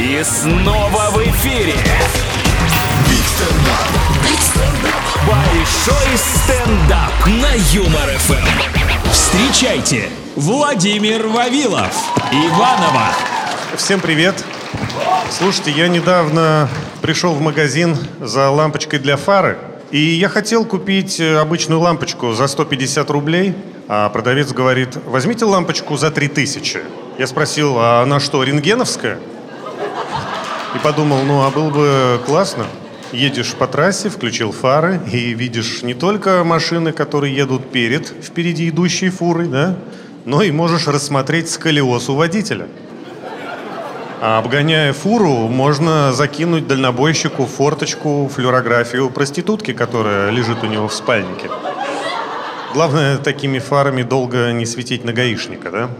[0.00, 1.74] И снова в эфире.
[5.26, 9.10] Большой стендап на Юмор ФМ.
[9.10, 11.92] Встречайте, Владимир Вавилов,
[12.32, 13.08] Иванова.
[13.76, 14.42] Всем привет.
[15.30, 16.70] Слушайте, я недавно
[17.02, 19.58] пришел в магазин за лампочкой для фары,
[19.90, 23.54] и я хотел купить э, обычную лампочку за 150 рублей,
[23.86, 26.80] а продавец говорит, возьмите лампочку за 3000.
[27.18, 29.18] Я спросил, а она что, рентгеновская?
[30.74, 32.66] И подумал, ну а было бы классно.
[33.12, 39.10] Едешь по трассе, включил фары и видишь не только машины, которые едут перед впереди идущей
[39.10, 39.76] фурой, да,
[40.24, 42.68] но и можешь рассмотреть сколиоз у водителя.
[44.22, 51.50] А обгоняя фуру, можно закинуть дальнобойщику форточку флюорографию проститутки, которая лежит у него в спальнике.
[52.74, 55.90] Главное, такими фарами долго не светить на гаишника, да?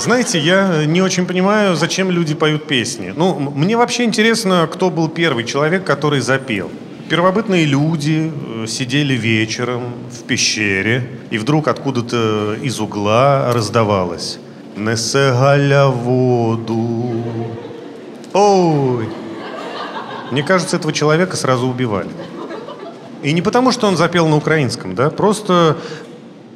[0.00, 3.12] Знаете, я не очень понимаю, зачем люди поют песни.
[3.14, 6.70] Ну, мне вообще интересно, кто был первый человек, который запел.
[7.10, 14.38] Первобытные люди э, сидели вечером в пещере, и вдруг откуда-то из угла раздавалось
[14.74, 17.22] «Несе Галя воду».
[18.32, 19.06] Ой!
[20.30, 22.08] Мне кажется, этого человека сразу убивали.
[23.22, 25.76] И не потому, что он запел на украинском, да, просто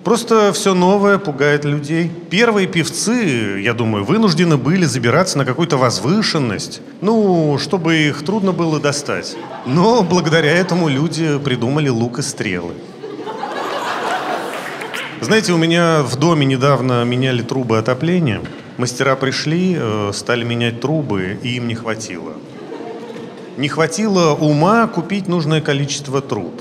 [0.05, 2.11] Просто все новое пугает людей.
[2.29, 8.79] Первые певцы, я думаю, вынуждены были забираться на какую-то возвышенность, ну, чтобы их трудно было
[8.79, 9.35] достать.
[9.65, 12.75] Но благодаря этому люди придумали лук и стрелы.
[15.23, 18.43] Знаете, у меня в доме недавно меняли трубы отопления.
[18.77, 22.35] Мастера пришли, э, стали менять трубы, и им не хватило.
[23.57, 26.61] Не хватило ума купить нужное количество труб.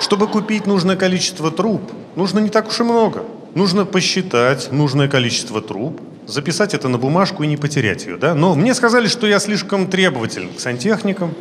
[0.00, 1.82] Чтобы купить нужное количество труб,
[2.14, 3.24] нужно не так уж и много.
[3.54, 8.34] Нужно посчитать нужное количество труб, записать это на бумажку и не потерять ее, да?
[8.34, 11.34] Но мне сказали, что я слишком требователен к сантехникам.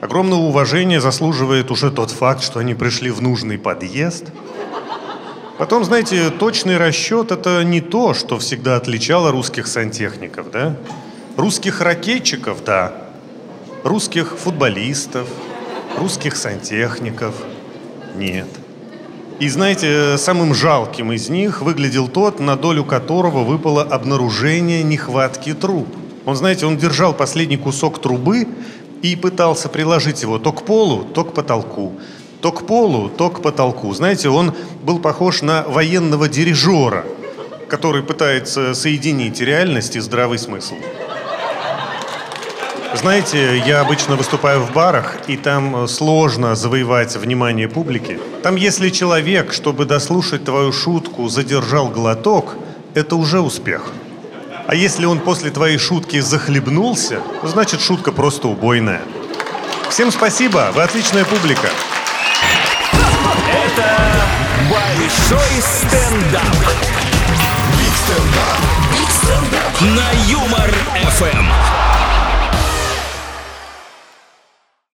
[0.00, 4.26] Огромного уважения заслуживает уже тот факт, что они пришли в нужный подъезд.
[5.56, 10.76] Потом, знаете, точный расчет– это не то, что всегда отличало русских сантехников, да?
[11.36, 12.92] Русских ракетчиков– да.
[13.82, 15.26] Русских футболистов,
[15.96, 17.34] русских сантехников–
[18.18, 18.48] нет.
[19.38, 25.86] И знаете, самым жалким из них выглядел тот, на долю которого выпало обнаружение нехватки труб.
[26.26, 28.48] Он, знаете, он держал последний кусок трубы
[29.00, 31.92] и пытался приложить его то к полу, то к потолку.
[32.40, 33.94] То к полу, то к потолку.
[33.94, 37.04] Знаете, он был похож на военного дирижера,
[37.68, 40.74] который пытается соединить реальность и здравый смысл.
[42.94, 48.18] Знаете, я обычно выступаю в барах, и там сложно завоевать внимание публики.
[48.42, 52.56] Там, если человек, чтобы дослушать твою шутку, задержал глоток,
[52.94, 53.92] это уже успех.
[54.66, 59.02] А если он после твоей шутки захлебнулся, значит шутка просто убойная.
[59.90, 61.68] Всем спасибо, вы отличная публика.
[63.52, 64.10] Это
[64.70, 66.42] большой стендап.
[69.80, 70.70] На Юмор
[71.12, 71.87] ФМ.